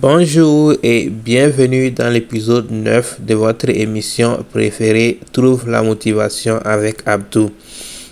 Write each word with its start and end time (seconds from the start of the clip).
Bonjour 0.00 0.72
et 0.82 1.10
bienvenue 1.10 1.90
dans 1.90 2.08
l'épisode 2.08 2.70
9 2.70 3.20
de 3.20 3.34
votre 3.34 3.68
émission 3.68 4.42
préférée 4.50 5.20
Trouve 5.30 5.68
la 5.68 5.82
motivation 5.82 6.56
avec 6.64 7.02
Abdou. 7.04 7.50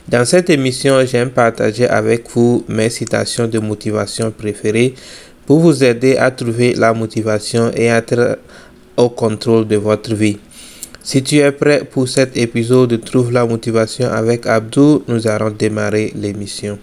Dans 0.07 0.27
cette 0.27 0.51
émission, 0.51 1.03
j'aime 1.07 1.31
partager 1.31 1.89
avec 1.89 2.29
vous 2.35 2.63
mes 2.69 2.91
citations 2.91 3.49
de 3.49 3.59
motivation 3.59 4.31
préférées 4.31 4.93
pour 5.47 5.61
vous 5.61 5.83
aider 5.83 6.19
à 6.19 6.31
trouver 6.31 6.75
la 6.75 6.93
motivation 6.93 7.71
et 7.75 7.87
être 7.87 8.39
au 8.99 9.09
contrôle 9.09 9.67
de 9.67 9.77
votre 9.77 10.15
vie. 10.15 10.37
Si 11.03 11.23
tu 11.23 11.37
es 11.37 11.53
prêt 11.53 11.85
pour 11.91 12.07
cet 12.07 12.37
épisode 12.37 12.91
de 12.91 12.97
Trouve 12.97 13.33
la 13.33 13.47
motivation 13.47 14.11
avec 14.11 14.47
Abdou, 14.47 15.05
nous 15.09 15.27
allons 15.27 15.53
démarrer 15.53 16.13
l'émission. 16.15 16.79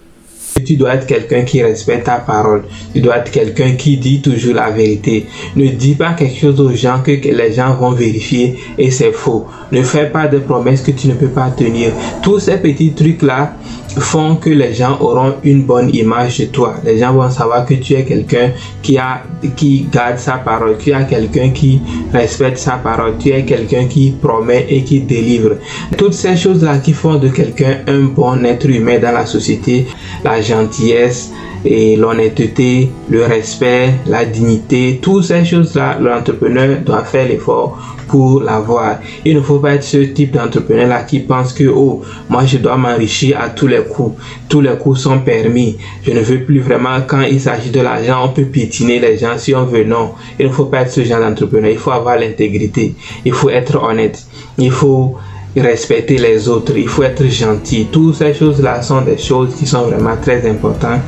Tu 0.66 0.76
dois 0.76 0.94
être 0.94 1.06
quelqu'un 1.06 1.42
qui 1.42 1.62
respecte 1.62 2.06
ta 2.06 2.16
parole. 2.16 2.64
Tu 2.92 3.00
dois 3.00 3.18
être 3.18 3.30
quelqu'un 3.30 3.72
qui 3.72 3.96
dit 3.96 4.20
toujours 4.20 4.54
la 4.54 4.70
vérité. 4.70 5.26
Ne 5.54 5.68
dis 5.68 5.94
pas 5.94 6.12
quelque 6.14 6.38
chose 6.38 6.60
aux 6.60 6.74
gens 6.74 7.00
que 7.04 7.12
les 7.12 7.52
gens 7.52 7.74
vont 7.74 7.92
vérifier 7.92 8.58
et 8.76 8.90
c'est 8.90 9.12
faux. 9.12 9.46
Ne 9.72 9.82
fais 9.82 10.06
pas 10.06 10.26
de 10.26 10.38
promesses 10.38 10.82
que 10.82 10.90
tu 10.90 11.08
ne 11.08 11.14
peux 11.14 11.28
pas 11.28 11.50
tenir. 11.50 11.92
Tous 12.22 12.40
ces 12.40 12.58
petits 12.58 12.92
trucs-là 12.92 13.54
font 13.98 14.36
que 14.36 14.50
les 14.50 14.74
gens 14.74 14.98
auront 15.00 15.34
une 15.42 15.64
bonne 15.64 15.94
image 15.94 16.38
de 16.38 16.44
toi. 16.46 16.74
Les 16.84 16.98
gens 16.98 17.12
vont 17.12 17.30
savoir 17.30 17.64
que 17.64 17.74
tu 17.74 17.94
es 17.94 18.04
quelqu'un 18.04 18.50
qui 18.82 18.98
a, 18.98 19.22
qui 19.56 19.86
garde 19.90 20.18
sa 20.18 20.34
parole. 20.34 20.76
Tu 20.78 20.90
es 20.90 21.06
quelqu'un 21.06 21.50
qui 21.50 21.80
respecte 22.12 22.58
sa 22.58 22.72
parole. 22.72 23.14
Tu 23.18 23.30
es 23.30 23.44
quelqu'un 23.44 23.86
qui 23.86 24.10
promet 24.20 24.66
et 24.68 24.82
qui 24.82 25.00
délivre. 25.00 25.56
Toutes 25.96 26.14
ces 26.14 26.36
choses-là 26.36 26.78
qui 26.78 26.92
font 26.92 27.16
de 27.16 27.28
quelqu'un 27.28 27.78
un 27.86 28.02
bon 28.02 28.44
être 28.44 28.68
humain 28.68 28.98
dans 28.98 29.12
la 29.12 29.26
société, 29.26 29.86
la 30.26 30.40
gentillesse, 30.42 31.30
et 31.64 31.96
l'honnêteté, 31.96 32.90
le 33.08 33.24
respect, 33.24 33.94
la 34.06 34.24
dignité, 34.24 34.98
toutes 35.02 35.24
ces 35.24 35.44
choses-là, 35.44 35.98
l'entrepreneur 36.00 36.78
doit 36.84 37.04
faire 37.04 37.28
l'effort 37.28 37.78
pour 38.06 38.40
l'avoir. 38.40 38.98
Il 39.24 39.34
ne 39.34 39.40
faut 39.40 39.58
pas 39.58 39.74
être 39.74 39.82
ce 39.82 39.96
type 39.96 40.32
d'entrepreneur-là 40.32 41.02
qui 41.02 41.20
pense 41.20 41.52
que, 41.52 41.64
oh, 41.64 42.02
moi 42.28 42.44
je 42.44 42.58
dois 42.58 42.76
m'enrichir 42.76 43.40
à 43.40 43.48
tous 43.48 43.66
les 43.66 43.82
coups. 43.82 44.16
Tous 44.48 44.60
les 44.60 44.76
coups 44.76 45.00
sont 45.00 45.18
permis. 45.18 45.76
Je 46.04 46.12
ne 46.12 46.20
veux 46.20 46.44
plus 46.44 46.60
vraiment, 46.60 47.00
quand 47.04 47.22
il 47.22 47.40
s'agit 47.40 47.70
de 47.70 47.80
l'argent, 47.80 48.24
on 48.24 48.28
peut 48.28 48.44
piétiner 48.44 49.00
les 49.00 49.18
gens 49.18 49.36
si 49.36 49.54
on 49.54 49.64
veut. 49.64 49.84
Non, 49.84 50.12
il 50.38 50.46
ne 50.46 50.52
faut 50.52 50.66
pas 50.66 50.82
être 50.82 50.92
ce 50.92 51.02
genre 51.02 51.20
d'entrepreneur. 51.20 51.70
Il 51.70 51.78
faut 51.78 51.90
avoir 51.90 52.16
l'intégrité. 52.16 52.94
Il 53.24 53.32
faut 53.32 53.50
être 53.50 53.82
honnête. 53.82 54.24
Il 54.58 54.70
faut 54.70 55.16
respecter 55.60 56.18
les 56.18 56.48
autres, 56.48 56.76
il 56.76 56.88
faut 56.88 57.02
être 57.02 57.24
gentil. 57.26 57.88
Toutes 57.90 58.16
ces 58.16 58.34
choses-là 58.34 58.82
sont 58.82 59.02
des 59.02 59.18
choses 59.18 59.54
qui 59.54 59.66
sont 59.66 59.82
vraiment 59.82 60.16
très 60.16 60.48
importantes 60.48 61.00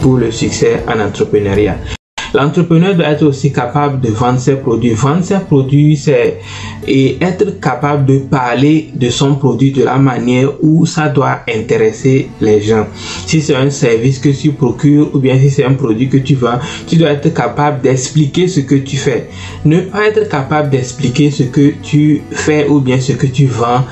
pour 0.00 0.16
le 0.16 0.30
succès 0.30 0.82
en 0.86 1.00
entrepreneuriat. 1.00 1.78
L'entrepreneur 2.34 2.96
doit 2.96 3.06
être 3.06 3.24
aussi 3.24 3.52
capable 3.52 4.00
de 4.00 4.08
vendre 4.08 4.40
ses 4.40 4.56
produits. 4.56 4.90
Vendre 4.90 5.22
ses 5.22 5.38
produits, 5.38 5.96
c'est 5.96 6.40
et 6.86 7.16
être 7.20 7.60
capable 7.60 8.06
de 8.06 8.18
parler 8.18 8.90
de 8.94 9.08
son 9.08 9.36
produit 9.36 9.70
de 9.72 9.84
la 9.84 9.96
manière 9.96 10.50
où 10.60 10.84
ça 10.84 11.08
doit 11.08 11.40
intéresser 11.48 12.28
les 12.40 12.60
gens. 12.60 12.86
Si 13.26 13.40
c'est 13.40 13.54
un 13.54 13.70
service 13.70 14.18
que 14.18 14.28
tu 14.28 14.50
procures 14.50 15.14
ou 15.14 15.18
bien 15.18 15.38
si 15.38 15.48
c'est 15.50 15.64
un 15.64 15.74
produit 15.74 16.08
que 16.08 16.18
tu 16.18 16.34
vends, 16.34 16.58
tu 16.86 16.96
dois 16.96 17.10
être 17.10 17.32
capable 17.32 17.80
d'expliquer 17.82 18.48
ce 18.48 18.60
que 18.60 18.74
tu 18.74 18.96
fais. 18.96 19.28
Ne 19.64 19.80
pas 19.80 20.08
être 20.08 20.28
capable 20.28 20.70
d'expliquer 20.70 21.30
ce 21.30 21.44
que 21.44 21.72
tu 21.82 22.22
fais 22.32 22.66
ou 22.68 22.80
bien 22.80 23.00
ce 23.00 23.12
que 23.12 23.26
tu 23.26 23.46
vends 23.46 23.84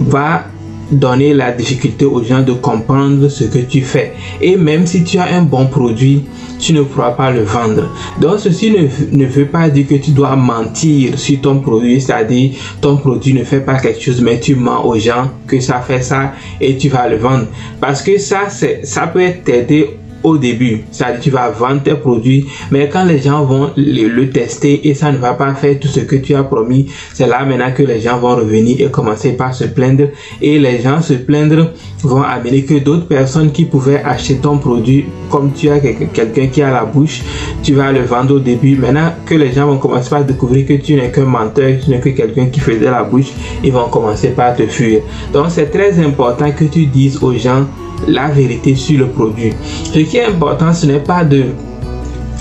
va 0.00 0.44
donner 0.90 1.34
la 1.34 1.52
difficulté 1.52 2.04
aux 2.04 2.22
gens 2.22 2.42
de 2.42 2.52
comprendre 2.52 3.28
ce 3.28 3.44
que 3.44 3.58
tu 3.58 3.82
fais. 3.82 4.12
Et 4.40 4.56
même 4.56 4.86
si 4.86 5.04
tu 5.04 5.18
as 5.18 5.34
un 5.34 5.42
bon 5.42 5.66
produit, 5.66 6.24
tu 6.58 6.72
ne 6.72 6.82
pourras 6.82 7.12
pas 7.12 7.30
le 7.30 7.42
vendre. 7.42 7.90
Donc 8.20 8.38
ceci 8.38 8.70
ne, 8.70 9.26
veut 9.26 9.46
pas 9.46 9.68
dire 9.68 9.86
que 9.86 9.94
tu 9.96 10.12
dois 10.12 10.36
mentir 10.36 11.18
sur 11.18 11.40
ton 11.40 11.60
produit, 11.60 12.00
c'est-à-dire 12.00 12.52
ton 12.80 12.96
produit 12.96 13.34
ne 13.34 13.44
fait 13.44 13.60
pas 13.60 13.78
quelque 13.78 14.00
chose, 14.00 14.20
mais 14.20 14.40
tu 14.40 14.54
mens 14.54 14.84
aux 14.84 14.98
gens 14.98 15.30
que 15.46 15.60
ça 15.60 15.80
fait 15.80 16.02
ça 16.02 16.32
et 16.60 16.76
tu 16.76 16.88
vas 16.88 17.08
le 17.08 17.16
vendre. 17.16 17.46
Parce 17.80 18.02
que 18.02 18.18
ça, 18.18 18.48
ça 18.48 19.06
peut 19.06 19.30
t'aider 19.44 19.98
au 20.24 20.38
début. 20.38 20.82
C'est-à-dire 20.90 21.20
tu 21.20 21.30
vas 21.30 21.50
vendre 21.50 21.82
tes 21.82 21.94
produits, 21.94 22.46
mais 22.70 22.88
quand 22.88 23.04
les 23.04 23.18
gens 23.18 23.44
vont 23.44 23.70
le, 23.76 24.24
tester 24.30 24.88
et 24.88 24.94
ça 24.94 25.12
ne 25.12 25.18
va 25.18 25.34
pas 25.34 25.54
faire 25.54 25.78
tout 25.78 25.88
ce 25.88 26.00
que 26.00 26.16
tu 26.16 26.34
as 26.34 26.42
promis, 26.42 26.86
c'est 27.12 27.26
là 27.26 27.44
maintenant 27.44 27.70
que 27.72 27.82
les 27.82 28.00
gens 28.00 28.18
vont 28.18 28.34
revenir 28.34 28.80
et 28.80 28.90
commencer 28.90 29.34
par 29.34 29.54
se 29.54 29.64
plaindre. 29.64 30.08
Et 30.40 30.58
les 30.58 30.80
gens 30.80 31.02
se 31.02 31.12
plaindre 31.12 31.70
vont 32.02 32.22
amener 32.22 32.62
que 32.64 32.78
d'autres 32.78 33.06
personnes 33.06 33.52
qui 33.52 33.64
pouvaient 33.64 34.02
acheter 34.02 34.36
ton 34.36 34.58
produit, 34.58 35.06
comme 35.30 35.52
tu 35.52 35.68
as 35.68 35.78
quelqu'un 35.80 36.46
qui 36.48 36.62
a 36.62 36.70
la 36.70 36.84
bouche, 36.84 37.22
tu 37.62 37.74
vas 37.74 37.92
le 37.92 38.02
vendre 38.02 38.36
au 38.36 38.38
début. 38.38 38.76
Maintenant 38.76 39.12
que 39.26 39.34
les 39.34 39.52
gens 39.52 39.66
vont 39.66 39.78
commencer 39.78 40.10
par 40.10 40.24
découvrir 40.24 40.66
que 40.66 40.74
tu 40.74 40.94
n'es 40.94 41.10
qu'un 41.10 41.24
menteur, 41.24 41.72
tu 41.82 41.90
n'es 41.90 42.00
que 42.00 42.10
quelqu'un 42.10 42.46
qui 42.46 42.60
faisait 42.60 42.90
la 42.90 43.04
bouche, 43.04 43.32
ils 43.62 43.72
vont 43.72 43.88
commencer 43.88 44.28
par 44.28 44.56
te 44.56 44.66
fuir. 44.66 45.00
Donc 45.32 45.46
c'est 45.50 45.70
très 45.70 45.98
important 45.98 46.50
que 46.52 46.64
tu 46.64 46.86
dises 46.86 47.22
aux 47.22 47.34
gens 47.34 47.66
la 48.08 48.28
vérité 48.28 48.74
sur 48.74 48.98
le 48.98 49.06
produit. 49.08 49.52
Ce 49.92 49.98
qui 49.98 50.16
est 50.16 50.24
important, 50.24 50.72
ce 50.72 50.86
n'est 50.86 51.00
pas 51.00 51.24
de 51.24 51.44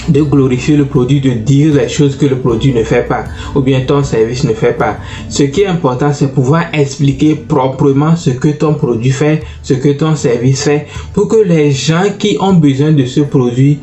de 0.09 0.21
glorifier 0.21 0.75
le 0.75 0.85
produit, 0.85 1.21
de 1.21 1.31
dire 1.31 1.75
les 1.75 1.89
choses 1.89 2.17
que 2.17 2.25
le 2.25 2.37
produit 2.37 2.73
ne 2.73 2.83
fait 2.83 3.07
pas 3.07 3.25
ou 3.55 3.61
bien 3.61 3.81
ton 3.81 4.03
service 4.03 4.43
ne 4.43 4.53
fait 4.53 4.73
pas. 4.73 4.97
Ce 5.29 5.43
qui 5.43 5.61
est 5.61 5.67
important, 5.67 6.11
c'est 6.13 6.33
pouvoir 6.33 6.65
expliquer 6.73 7.35
proprement 7.35 8.15
ce 8.15 8.31
que 8.31 8.49
ton 8.49 8.73
produit 8.73 9.11
fait, 9.11 9.43
ce 9.61 9.73
que 9.73 9.89
ton 9.89 10.15
service 10.15 10.63
fait 10.63 10.87
pour 11.13 11.27
que 11.27 11.37
les 11.37 11.71
gens 11.71 12.03
qui 12.17 12.37
ont 12.39 12.53
besoin 12.53 12.91
de 12.91 13.05
ce 13.05 13.21
produit 13.21 13.79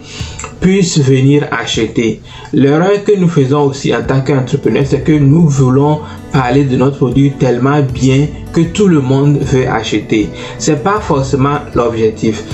puissent 0.60 0.98
venir 0.98 1.46
acheter. 1.50 2.20
L'erreur 2.52 3.04
que 3.04 3.16
nous 3.16 3.28
faisons 3.28 3.62
aussi 3.64 3.94
en 3.94 4.02
tant 4.02 4.20
qu'entrepreneur, 4.20 4.84
c'est 4.86 5.02
que 5.02 5.12
nous 5.12 5.48
voulons 5.48 6.00
parler 6.32 6.64
de 6.64 6.76
notre 6.76 6.96
produit 6.98 7.32
tellement 7.32 7.80
bien 7.82 8.26
que 8.52 8.60
tout 8.60 8.88
le 8.88 9.00
monde 9.00 9.38
veut 9.38 9.68
acheter. 9.68 10.28
C'est 10.58 10.82
pas 10.82 11.00
forcément 11.00 11.58
l'objectif. 11.74 12.44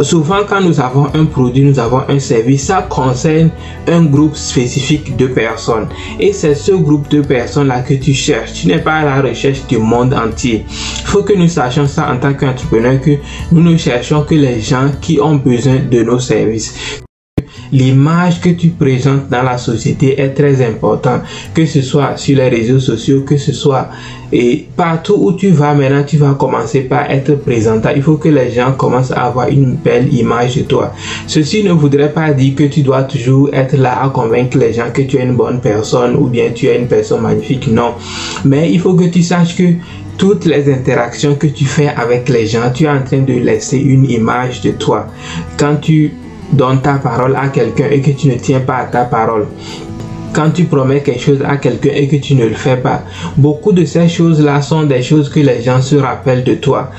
Souvent, 0.00 0.40
quand 0.48 0.60
nous 0.60 0.80
avons 0.80 1.06
un 1.14 1.24
produit, 1.24 1.62
nous 1.62 1.78
avons 1.78 2.02
un 2.08 2.18
service, 2.18 2.64
ça 2.64 2.84
concerne 2.88 3.50
un 3.86 4.04
groupe 4.04 4.34
spécifique 4.34 5.16
de 5.16 5.28
personnes. 5.28 5.86
Et 6.18 6.32
c'est 6.32 6.56
ce 6.56 6.72
groupe 6.72 7.08
de 7.08 7.20
personnes-là 7.20 7.82
que 7.82 7.94
tu 7.94 8.12
cherches. 8.12 8.54
Tu 8.54 8.66
n'es 8.66 8.78
pas 8.78 8.94
à 8.94 9.04
la 9.04 9.22
recherche 9.22 9.64
du 9.68 9.78
monde 9.78 10.12
entier. 10.12 10.64
Il 10.68 11.06
faut 11.06 11.22
que 11.22 11.32
nous 11.34 11.48
sachions 11.48 11.86
ça 11.86 12.12
en 12.12 12.18
tant 12.18 12.34
qu'entrepreneur, 12.34 13.00
que 13.00 13.12
nous 13.52 13.62
ne 13.62 13.76
cherchons 13.76 14.22
que 14.22 14.34
les 14.34 14.60
gens 14.60 14.90
qui 15.00 15.20
ont 15.20 15.36
besoin 15.36 15.76
de 15.88 16.02
nos 16.02 16.18
services 16.18 17.03
l'image 17.72 18.40
que 18.40 18.50
tu 18.50 18.68
présentes 18.68 19.28
dans 19.30 19.42
la 19.42 19.58
société 19.58 20.20
est 20.20 20.30
très 20.30 20.64
importante, 20.64 21.22
que 21.54 21.66
ce 21.66 21.82
soit 21.82 22.16
sur 22.16 22.36
les 22.36 22.48
réseaux 22.48 22.80
sociaux, 22.80 23.22
que 23.22 23.36
ce 23.36 23.52
soit 23.52 23.88
et 24.36 24.66
partout 24.76 25.16
où 25.16 25.32
tu 25.34 25.50
vas 25.50 25.74
maintenant, 25.74 26.02
tu 26.02 26.16
vas 26.16 26.34
commencer 26.34 26.80
par 26.80 27.08
être 27.08 27.36
présentant. 27.36 27.90
Il 27.94 28.02
faut 28.02 28.16
que 28.16 28.28
les 28.28 28.50
gens 28.50 28.72
commencent 28.72 29.12
à 29.12 29.26
avoir 29.26 29.48
une 29.48 29.76
belle 29.76 30.12
image 30.12 30.56
de 30.56 30.62
toi. 30.62 30.92
Ceci 31.28 31.62
ne 31.62 31.70
voudrait 31.70 32.12
pas 32.12 32.32
dire 32.32 32.56
que 32.56 32.64
tu 32.64 32.82
dois 32.82 33.04
toujours 33.04 33.50
être 33.52 33.76
là 33.76 34.02
à 34.02 34.08
convaincre 34.08 34.58
les 34.58 34.72
gens 34.72 34.90
que 34.92 35.02
tu 35.02 35.18
es 35.18 35.22
une 35.22 35.36
bonne 35.36 35.60
personne 35.60 36.16
ou 36.16 36.26
bien 36.26 36.50
tu 36.52 36.66
es 36.66 36.76
une 36.76 36.88
personne 36.88 37.20
magnifique. 37.20 37.68
Non. 37.68 37.94
Mais 38.44 38.72
il 38.72 38.80
faut 38.80 38.94
que 38.94 39.04
tu 39.04 39.22
saches 39.22 39.56
que 39.56 39.74
toutes 40.18 40.46
les 40.46 40.72
interactions 40.72 41.36
que 41.36 41.46
tu 41.46 41.64
fais 41.64 41.88
avec 41.88 42.28
les 42.28 42.48
gens, 42.48 42.72
tu 42.74 42.84
es 42.84 42.88
en 42.88 43.04
train 43.04 43.20
de 43.20 43.34
laisser 43.34 43.78
une 43.78 44.10
image 44.10 44.62
de 44.62 44.72
toi. 44.72 45.06
Quand 45.56 45.76
tu 45.76 46.12
donnes 46.52 46.80
ta 46.80 46.94
parole 46.94 47.36
à 47.36 47.48
quelqu'un 47.48 47.86
et 47.90 48.00
que 48.00 48.10
tu 48.10 48.28
ne 48.28 48.34
tiens 48.34 48.60
pas 48.60 48.76
à 48.76 48.84
ta 48.84 49.04
parole, 49.04 49.46
quand 50.32 50.50
tu 50.50 50.64
promets 50.64 51.02
quelque 51.02 51.22
chose 51.22 51.42
à 51.46 51.56
quelqu'un 51.56 51.90
et 51.94 52.08
que 52.08 52.16
tu 52.16 52.34
ne 52.34 52.46
le 52.46 52.54
fais 52.54 52.76
pas, 52.76 53.02
beaucoup 53.36 53.72
de 53.72 53.84
ces 53.84 54.08
choses-là 54.08 54.62
sont 54.62 54.84
des 54.84 55.02
choses 55.02 55.28
que 55.28 55.40
les 55.40 55.62
gens 55.62 55.80
se 55.80 55.96
rappellent 55.96 56.44
de 56.44 56.54
toi. 56.54 56.90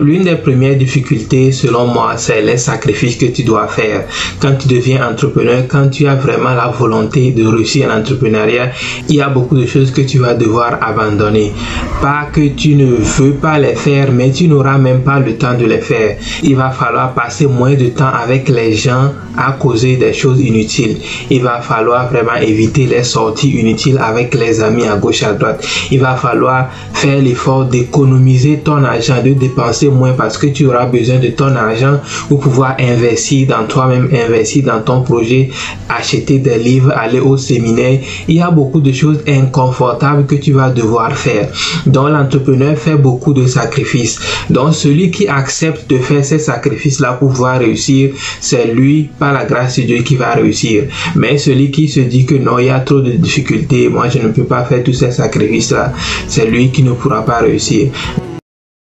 L'une 0.00 0.22
des 0.22 0.36
premières 0.36 0.76
difficultés, 0.76 1.50
selon 1.50 1.86
moi, 1.86 2.14
c'est 2.16 2.42
les 2.42 2.58
sacrifices 2.58 3.16
que 3.16 3.26
tu 3.26 3.42
dois 3.42 3.66
faire. 3.66 4.04
Quand 4.40 4.54
tu 4.56 4.68
deviens 4.68 5.08
entrepreneur, 5.08 5.64
quand 5.66 5.88
tu 5.88 6.06
as 6.06 6.14
vraiment 6.14 6.54
la 6.54 6.68
volonté 6.68 7.32
de 7.32 7.44
réussir 7.44 7.88
en 7.90 7.98
entrepreneuriat, 7.98 8.70
il 9.08 9.16
y 9.16 9.20
a 9.20 9.28
beaucoup 9.28 9.56
de 9.56 9.66
choses 9.66 9.90
que 9.90 10.02
tu 10.02 10.18
vas 10.18 10.34
devoir 10.34 10.78
abandonner. 10.80 11.52
Pas 12.00 12.28
que 12.32 12.48
tu 12.54 12.76
ne 12.76 12.94
veux 12.94 13.32
pas 13.32 13.58
les 13.58 13.74
faire, 13.74 14.12
mais 14.12 14.30
tu 14.30 14.46
n'auras 14.46 14.78
même 14.78 15.02
pas 15.02 15.18
le 15.18 15.36
temps 15.36 15.54
de 15.54 15.64
les 15.64 15.78
faire. 15.78 16.18
Il 16.42 16.54
va 16.54 16.70
falloir 16.70 17.12
passer 17.12 17.46
moins 17.46 17.74
de 17.74 17.88
temps 17.88 18.12
avec 18.12 18.48
les 18.48 18.74
gens 18.74 19.12
à 19.36 19.52
causer 19.52 19.96
des 19.96 20.12
choses 20.12 20.40
inutiles. 20.40 20.98
Il 21.30 21.42
va 21.42 21.60
falloir 21.60 22.08
vraiment 22.08 22.36
éviter 22.36 22.86
les 22.86 23.02
sorties 23.02 23.50
inutiles 23.50 23.98
avec 24.00 24.34
les 24.34 24.62
amis 24.62 24.84
à 24.84 24.96
gauche 24.96 25.24
à 25.24 25.32
droite. 25.32 25.66
Il 25.90 26.00
va 26.00 26.14
falloir 26.14 26.68
faire 26.92 27.20
l'effort 27.20 27.64
d'économiser 27.64 28.60
ton 28.64 28.84
argent, 28.84 29.20
de 29.24 29.32
dépenser 29.32 29.63
moins 29.90 30.12
parce 30.12 30.38
que 30.38 30.46
tu 30.46 30.66
auras 30.66 30.86
besoin 30.86 31.18
de 31.18 31.28
ton 31.28 31.54
argent 31.56 32.00
pour 32.28 32.40
pouvoir 32.40 32.76
investir 32.78 33.48
dans 33.48 33.64
toi-même, 33.66 34.08
investir 34.12 34.64
dans 34.64 34.80
ton 34.80 35.02
projet, 35.02 35.50
acheter 35.88 36.38
des 36.38 36.58
livres, 36.58 36.92
aller 36.96 37.20
au 37.20 37.36
séminaire. 37.36 38.00
Il 38.28 38.36
y 38.36 38.40
a 38.40 38.50
beaucoup 38.50 38.80
de 38.80 38.92
choses 38.92 39.20
inconfortables 39.26 40.26
que 40.26 40.36
tu 40.36 40.52
vas 40.52 40.70
devoir 40.70 41.16
faire. 41.16 41.48
Donc 41.86 42.10
l'entrepreneur 42.10 42.76
fait 42.76 42.96
beaucoup 42.96 43.32
de 43.34 43.46
sacrifices. 43.46 44.18
Donc 44.50 44.74
celui 44.74 45.10
qui 45.10 45.28
accepte 45.28 45.88
de 45.90 45.98
faire 45.98 46.24
ces 46.24 46.38
sacrifices-là 46.38 47.14
pour 47.14 47.30
pouvoir 47.30 47.58
réussir, 47.58 48.10
c'est 48.40 48.66
lui, 48.66 49.10
par 49.18 49.32
la 49.32 49.44
grâce 49.44 49.78
de 49.78 49.82
Dieu, 49.82 49.98
qui 49.98 50.16
va 50.16 50.32
réussir. 50.32 50.84
Mais 51.16 51.38
celui 51.38 51.70
qui 51.70 51.88
se 51.88 52.00
dit 52.00 52.26
que 52.26 52.34
non, 52.34 52.58
il 52.58 52.66
y 52.66 52.70
a 52.70 52.80
trop 52.80 53.00
de 53.00 53.12
difficultés, 53.12 53.88
moi 53.88 54.08
je 54.08 54.18
ne 54.18 54.28
peux 54.28 54.44
pas 54.44 54.64
faire 54.64 54.82
tous 54.82 54.92
ces 54.92 55.10
sacrifices-là, 55.10 55.92
c'est 56.28 56.46
lui 56.46 56.70
qui 56.70 56.82
ne 56.82 56.92
pourra 56.92 57.24
pas 57.24 57.38
réussir. 57.38 57.88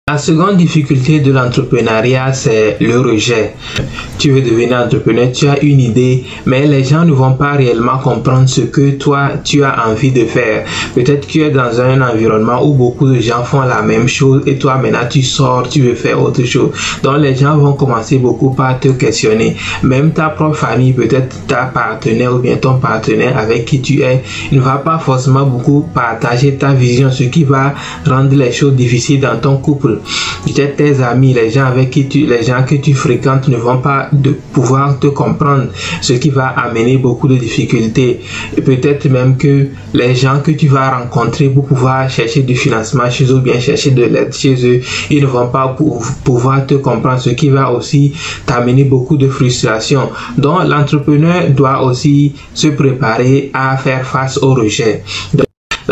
La 0.07 0.19
seconde 0.19 0.57
difficulté 0.57 1.19
de 1.19 1.31
l'entrepreneuriat, 1.31 2.31
c'est 2.31 2.78
le 2.80 3.00
rejet. 3.00 3.56
Tu 4.19 4.30
veux 4.30 4.42
devenir 4.42 4.78
entrepreneur, 4.78 5.31
tu 5.31 5.48
as 5.48 5.60
une 5.63 5.80
idée, 5.80 6.25
mais 6.46 6.68
les 6.68 6.84
gens 6.84 7.06
ne 7.06 7.12
vont 7.12 7.34
pas 7.34 7.54
réellement 7.54 7.98
comprendre 7.98 8.48
ce 8.48 8.62
que 8.62 8.92
toi, 8.92 9.31
tu 9.44 9.63
as 9.63 9.88
envie 9.88 10.12
de 10.12 10.25
faire. 10.25 10.68
Peut-être 10.94 11.25
que 11.25 11.31
tu 11.31 11.42
es 11.42 11.50
dans 11.50 11.81
un 11.81 12.00
environnement 12.04 12.63
où 12.63 12.75
beaucoup 12.75 13.07
de 13.07 13.19
gens 13.19 13.44
font 13.44 13.62
la 13.62 13.81
même 13.81 14.07
chose 14.07 14.44
et 14.46 14.60
toi, 14.60 14.75
maintenant, 14.75 15.07
tu 15.10 15.24
sors, 15.24 15.68
tu 15.68 15.81
veux 15.81 15.96
faire 15.96 16.22
autre 16.22 16.44
chose. 16.44 16.69
Donc, 17.02 17.18
les 17.18 17.36
gens 17.36 17.57
vont 17.57 17.74
commencer 17.74 18.19
beaucoup 18.19 18.52
par 18.52 18.80
te 18.80 18.90
questionner. 18.90 19.56
Même 19.81 20.12
ta 20.12 20.30
propre 20.30 20.56
famille, 20.57 20.94
peut-être 20.94 21.48
ta 21.48 21.63
partenaire 21.66 22.36
ou 22.36 22.38
bien 22.38 22.57
ton 22.57 22.78
partenaire 22.78 23.40
avec 23.40 23.66
qui 23.66 23.81
tu 23.81 24.04
es, 24.04 24.22
ne 24.52 24.60
va 24.60 24.75
pas 24.75 25.00
forcément 25.00 25.48
beaucoup 25.48 25.90
partager 25.96 26.54
ta 26.57 26.74
vision, 26.74 27.10
ce 27.10 27.24
qui 27.24 27.44
va 27.44 27.74
rendre 28.06 28.36
les 28.36 28.52
choses 28.52 28.75
difficiles 28.75 29.19
dans 29.19 29.40
ton 29.40 29.57
couple 29.57 29.94
Peut-être 30.45 30.75
tes 30.75 31.01
amis, 31.01 31.33
les 31.33 31.50
gens 31.50 31.65
avec 31.65 31.89
qui 31.89 32.07
tu, 32.07 32.25
les 32.25 32.44
gens 32.44 32.63
que 32.63 32.75
tu 32.75 32.94
fréquentes 32.94 33.47
ne 33.47 33.57
vont 33.57 33.80
pas 33.80 34.09
de 34.12 34.31
pouvoir 34.53 35.00
te 35.00 35.07
comprendre, 35.07 35.68
ce 36.01 36.13
qui 36.13 36.30
va 36.30 36.47
amener 36.47 36.97
beaucoup 36.97 37.27
de 37.27 37.36
difficultés. 37.36 38.21
Et 38.56 38.62
peut-être 38.62 39.09
même 39.09 39.38
que 39.38 39.68
les 39.94 40.15
gens 40.15 40.39
que 40.42 40.51
tu 40.51 40.68
vas 40.68 41.00
rencontrer 41.00 41.50
pour 41.50 41.65
pouvoir 41.65 42.09
chercher 42.09 42.44
du 42.44 42.56
financement 42.56 43.09
chez 43.09 43.25
eux 43.25 43.36
ou 43.38 43.42
bien 43.42 43.59
chercher 43.59 43.92
de 43.92 44.03
l'aide 44.03 44.33
chez 44.33 44.56
eux, 44.65 44.81
ils 45.09 45.21
ne 45.21 45.27
vont 45.27 45.47
pas 45.47 45.75
pouvoir 46.24 46.65
te 46.65 46.75
comprendre, 46.75 47.19
ce 47.19 47.31
qui 47.31 47.50
va 47.50 47.71
aussi 47.71 48.13
t'amener 48.45 48.83
beaucoup 48.83 49.18
de 49.18 49.27
frustration. 49.27 50.09
Donc 50.38 50.68
l'entrepreneur 50.68 51.50
doit 51.50 51.83
aussi 51.83 52.33
se 52.53 52.68
préparer 52.68 53.51
à 53.53 53.77
faire 53.77 54.06
face 54.06 54.38
au 54.38 54.53
rejet. 54.53 55.03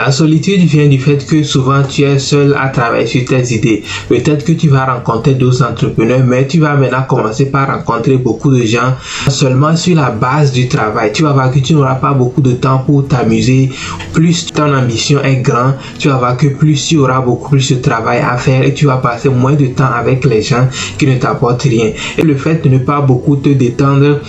La 0.06 0.12
solitude 0.12 0.60
vient 0.66 0.90
du 0.90 1.00
fait 1.00 1.26
que 1.26 1.44
souvent 1.44 1.82
tu 1.82 2.02
es 2.02 2.20
seul 2.20 2.54
à 2.60 2.68
travailler 2.68 3.06
sur 3.06 3.24
tes 3.24 3.56
idées. 3.56 3.84
Peut-être 4.10 4.44
que 4.44 4.52
tu 4.52 4.68
vas 4.68 4.84
rencontrer 4.96 5.34
d'autres 5.36 5.64
entrepreneurs, 5.64 6.26
mais 6.26 6.46
tu 6.46 6.60
vas 6.60 6.76
maintenant 6.76 7.04
commencer 7.04 7.46
par 7.46 7.68
rencontrer 7.74 8.18
beaucoup 8.18 8.54
de 8.54 8.64
gens 8.64 8.96
seulement 9.30 9.78
sur 9.78 9.96
la 9.96 10.10
base 10.10 10.52
du 10.52 10.68
travail. 10.68 11.14
Tu 11.14 11.24
vas 11.24 11.32
voir 11.32 11.54
que 11.54 11.60
tu 11.60 11.74
n'auras 11.74 11.96
pas 11.96 12.12
beaucoup 12.12 12.42
de 12.42 12.52
temps 12.52 12.80
pour 12.80 13.08
t'amuser. 13.08 13.70
Plus 14.12 14.48
ton 14.48 14.76
ambition 14.76 15.24
est 15.24 15.38
grande, 15.38 15.76
tu 15.98 16.10
vas 16.10 16.18
voir 16.18 16.36
que 16.36 16.48
plus 16.48 16.86
tu 16.86 16.98
auras 16.98 17.22
beaucoup 17.22 17.52
plus 17.52 17.72
de 17.72 17.78
travail 17.78 18.20
à 18.20 18.36
faire 18.36 18.62
et 18.62 18.74
tu 18.74 18.86
vas 18.86 18.98
passer 18.98 19.30
moins 19.30 19.54
de 19.54 19.68
temps 19.68 19.94
avec 19.98 20.26
les 20.26 20.42
gens 20.42 20.68
qui 20.98 21.08
ne 21.08 21.16
t'apportent 21.16 21.62
rien. 21.62 21.92
Et 22.18 22.24
le 22.24 22.36
fait 22.36 22.62
de 22.62 22.68
ne 22.68 22.80
pas 22.80 23.00
beaucoup 23.00 23.38
te 23.38 23.48
détendre 23.48 24.20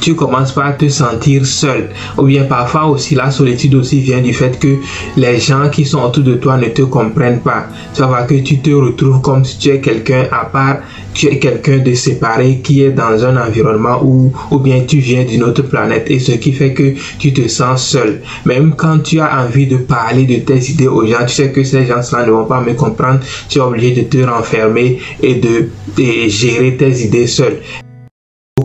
tu 0.00 0.14
commences 0.14 0.52
par 0.52 0.76
te 0.76 0.88
sentir 0.88 1.44
seul. 1.46 1.88
Ou 2.16 2.22
bien 2.22 2.44
parfois 2.44 2.86
aussi 2.86 3.14
la 3.14 3.30
solitude 3.30 3.74
aussi 3.74 4.00
vient 4.00 4.20
du 4.20 4.32
fait 4.32 4.58
que 4.58 4.76
les 5.16 5.38
gens 5.38 5.68
qui 5.70 5.84
sont 5.84 6.02
autour 6.02 6.24
de 6.24 6.34
toi 6.34 6.56
ne 6.56 6.66
te 6.66 6.82
comprennent 6.82 7.40
pas. 7.40 7.66
Vas 7.96 8.06
voir 8.06 8.26
que 8.26 8.34
tu 8.34 8.58
te 8.58 8.70
retrouves 8.70 9.20
comme 9.20 9.44
si 9.44 9.58
tu 9.58 9.70
es 9.70 9.80
quelqu'un 9.80 10.24
à 10.30 10.44
part, 10.44 10.78
tu 11.14 11.26
es 11.26 11.38
quelqu'un 11.38 11.78
de 11.78 11.94
séparé 11.94 12.60
qui 12.62 12.82
est 12.82 12.92
dans 12.92 13.24
un 13.24 13.36
environnement 13.36 14.00
où, 14.02 14.32
ou 14.50 14.58
bien 14.58 14.84
tu 14.86 14.98
viens 14.98 15.24
d'une 15.24 15.42
autre 15.42 15.62
planète 15.62 16.10
et 16.10 16.18
ce 16.18 16.32
qui 16.32 16.52
fait 16.52 16.72
que 16.72 16.94
tu 17.18 17.32
te 17.32 17.48
sens 17.48 17.84
seul. 17.84 18.22
Même 18.44 18.74
quand 18.76 19.00
tu 19.00 19.20
as 19.20 19.44
envie 19.44 19.66
de 19.66 19.78
parler 19.78 20.24
de 20.24 20.36
tes 20.36 20.70
idées 20.70 20.88
aux 20.88 21.06
gens, 21.06 21.24
tu 21.26 21.34
sais 21.34 21.50
que 21.50 21.64
ces 21.64 21.86
gens-là 21.86 22.26
ne 22.26 22.30
vont 22.30 22.44
pas 22.44 22.60
me 22.60 22.74
comprendre, 22.74 23.20
tu 23.48 23.58
es 23.58 23.62
obligé 23.62 23.92
de 23.92 24.02
te 24.02 24.18
renfermer 24.24 24.98
et 25.22 25.34
de, 25.34 25.68
de 25.96 26.28
gérer 26.28 26.76
tes 26.76 27.04
idées 27.04 27.26
seul. 27.26 27.58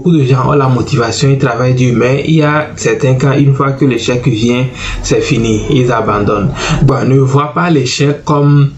Beaucoup 0.04 0.18
de 0.18 0.26
gens 0.26 0.50
ont 0.50 0.52
la 0.52 0.68
motivation, 0.68 1.30
ils 1.30 1.38
travaillent 1.38 1.76
dur, 1.76 1.94
mais 1.96 2.26
il 2.28 2.36
y 2.36 2.42
a 2.42 2.72
certains 2.76 3.14
cas, 3.14 3.38
une 3.38 3.56
fois 3.56 3.72
que 3.72 3.86
l'échec 3.86 4.28
vient, 4.28 4.66
c'est 5.02 5.22
fini, 5.22 5.62
ils 5.70 5.90
abandonnent. 5.94 6.52
Bon, 6.82 7.08
ne 7.08 7.20
vois 7.20 7.54
pas 7.54 7.70
l'échec 7.70 8.26
comme 8.26 8.72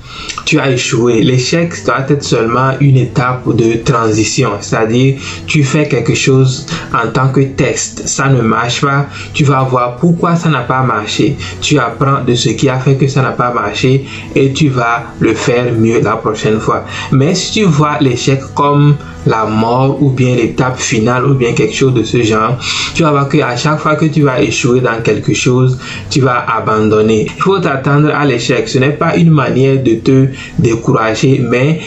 tu 0.45 0.59
as 0.59 0.69
échoué. 0.69 1.23
L'échec 1.23 1.73
doit 1.83 2.05
être 2.07 2.23
seulement 2.23 2.73
une 2.79 2.97
étape 2.97 3.55
de 3.55 3.77
transition, 3.83 4.49
c'est-à-dire 4.61 5.19
tu 5.47 5.63
fais 5.63 5.87
quelque 5.87 6.13
chose 6.13 6.67
en 6.93 7.09
tant 7.11 7.29
que 7.29 7.41
test, 7.41 8.07
ça 8.07 8.27
ne 8.27 8.41
marche 8.43 8.81
pas, 8.81 9.07
tu 9.33 9.45
vas 9.45 9.63
voir 9.63 9.95
pourquoi 9.95 10.35
ça 10.35 10.49
n'a 10.49 10.61
pas 10.61 10.83
marché, 10.83 11.37
tu 11.59 11.79
apprends 11.79 12.23
de 12.23 12.35
ce 12.35 12.49
qui 12.49 12.69
a 12.69 12.77
fait 12.77 12.97
que 12.97 13.07
ça 13.07 13.23
n'a 13.23 13.31
pas 13.31 13.51
marché 13.51 14.05
et 14.35 14.53
tu 14.53 14.69
vas 14.69 15.05
le 15.19 15.33
faire 15.33 15.73
mieux 15.73 16.01
la 16.01 16.17
prochaine 16.17 16.59
fois. 16.59 16.85
Mais 17.11 17.33
si 17.33 17.51
tu 17.51 17.63
vois 17.63 17.97
l'échec 17.99 18.41
comme 18.53 18.95
la 19.25 19.45
mort 19.45 20.01
ou 20.01 20.09
bien 20.09 20.35
l'étape 20.35 20.79
finale 20.79 21.25
ou 21.25 21.33
bien 21.33 21.53
quelque 21.53 21.75
chose 21.75 21.93
de 21.93 22.03
ce 22.03 22.21
genre, 22.21 22.57
tu 22.93 23.03
vas 23.03 23.11
voir 23.11 23.29
qu'à 23.29 23.55
chaque 23.55 23.79
fois 23.79 23.95
que 23.95 24.05
tu 24.05 24.21
vas 24.21 24.41
échouer 24.41 24.81
dans 24.81 25.01
quelque 25.01 25.33
chose, 25.33 25.77
tu 26.09 26.21
vas 26.21 26.45
abandonner. 26.57 27.27
Il 27.35 27.41
faut 27.41 27.59
t'attendre 27.59 28.09
à 28.13 28.25
l'échec. 28.25 28.67
Ce 28.67 28.77
n'est 28.77 28.91
pas 28.91 29.15
une 29.15 29.31
manière 29.31 29.81
de 29.81 29.95
te 29.95 30.27
décourager, 30.59 31.41
mais 31.43 31.79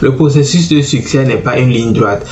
le 0.00 0.14
processus 0.14 0.68
de 0.68 0.80
succès 0.82 1.24
n'est 1.24 1.36
pas 1.36 1.58
une 1.58 1.70
ligne 1.70 1.92
droite. 1.92 2.26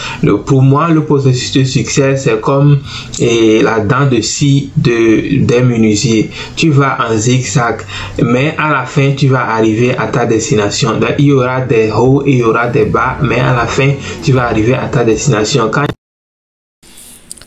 Pour 0.47 0.63
moi, 0.63 0.89
le 0.89 1.03
processus 1.03 1.53
de 1.53 1.65
succès, 1.65 2.17
c'est 2.17 2.41
comme 2.41 2.79
et, 3.21 3.63
la 3.63 3.81
dent 3.81 4.07
de 4.11 4.21
scie 4.21 4.71
de, 4.77 5.45
des 5.45 5.63
menuisiers. 5.63 6.31
Tu 6.57 6.71
vas 6.71 6.99
en 7.09 7.17
zigzag, 7.17 7.83
mais 8.23 8.55
à 8.59 8.71
la 8.71 8.85
fin, 8.85 9.13
tu 9.17 9.29
vas 9.29 9.51
arriver 9.51 9.97
à 9.97 10.07
ta 10.09 10.27
destination. 10.27 10.91
Il 11.19 11.27
y 11.27 11.33
aura 11.33 11.61
des 11.61 11.91
hauts 11.91 12.23
et 12.27 12.33
il 12.33 12.39
y 12.39 12.43
aura 12.43 12.67
des 12.67 12.85
bas, 12.85 13.17
mais 13.23 13.41
à 13.41 13.55
la 13.55 13.67
fin, 13.67 13.91
tu 14.23 14.33
vas 14.33 14.50
arriver 14.51 14.75
à 14.75 14.89
ta 14.89 15.05
destination. 15.05 15.71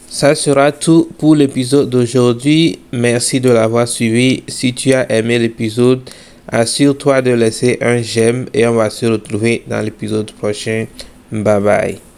Ça 0.09 0.35
sera 0.35 0.71
tout 0.71 1.09
pour 1.17 1.35
l'épisode 1.35 1.89
d'aujourd'hui. 1.89 2.79
Merci 2.91 3.39
de 3.39 3.49
l'avoir 3.49 3.87
suivi. 3.87 4.43
Si 4.47 4.73
tu 4.73 4.93
as 4.93 5.11
aimé 5.11 5.39
l'épisode, 5.39 6.01
assure-toi 6.47 7.21
de 7.21 7.31
laisser 7.31 7.77
un 7.81 8.01
j'aime 8.01 8.45
et 8.53 8.65
on 8.67 8.75
va 8.75 8.89
se 8.89 9.05
retrouver 9.05 9.63
dans 9.67 9.81
l'épisode 9.81 10.31
prochain. 10.31 10.85
Bye 11.31 11.61
bye. 11.61 12.12